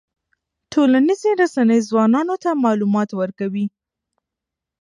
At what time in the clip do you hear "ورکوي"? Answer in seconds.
3.21-3.65